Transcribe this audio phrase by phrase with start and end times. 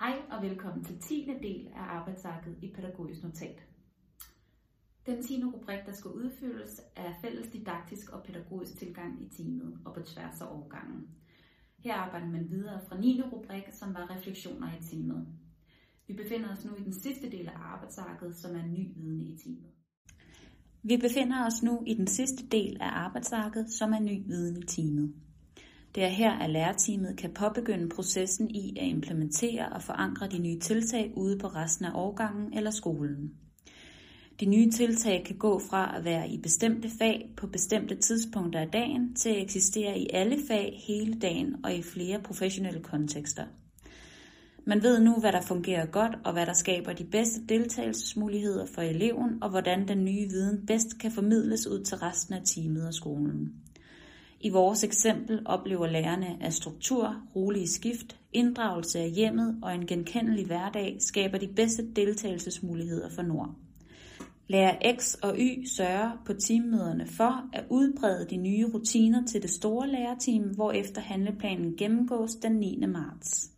[0.00, 1.30] Hej og velkommen til 10.
[1.42, 3.66] del af arbejdsarket i Pædagogisk Notat.
[5.06, 5.44] Den 10.
[5.44, 10.40] rubrik, der skal udfyldes, er fælles didaktisk og pædagogisk tilgang i teamet og på tværs
[10.40, 11.08] af årgangen.
[11.78, 13.22] Her arbejder man videre fra 9.
[13.32, 15.26] rubrik, som var refleksioner i teamet.
[16.06, 19.36] Vi befinder os nu i den sidste del af arbejdsarket, som er ny viden i
[19.38, 19.70] teamet.
[20.82, 24.66] Vi befinder os nu i den sidste del af arbejdsarket, som er ny viden i
[24.66, 25.14] teamet.
[25.96, 30.58] Det er her, at lærerteamet kan påbegynde processen i at implementere og forankre de nye
[30.58, 33.32] tiltag ude på resten af årgangen eller skolen.
[34.40, 38.68] De nye tiltag kan gå fra at være i bestemte fag på bestemte tidspunkter af
[38.68, 43.44] dagen til at eksistere i alle fag hele dagen og i flere professionelle kontekster.
[44.64, 48.82] Man ved nu, hvad der fungerer godt og hvad der skaber de bedste deltagelsesmuligheder for
[48.82, 52.94] eleven og hvordan den nye viden bedst kan formidles ud til resten af teamet og
[52.94, 53.52] skolen.
[54.40, 60.46] I vores eksempel oplever lærerne, at struktur, rolige skift, inddragelse af hjemmet og en genkendelig
[60.46, 63.54] hverdag skaber de bedste deltagelsesmuligheder for Nord.
[64.48, 69.50] Lærer X og Y sørger på teammøderne for at udbrede de nye rutiner til det
[69.50, 72.86] store lærerteam, hvorefter handleplanen gennemgås den 9.
[72.86, 73.55] marts.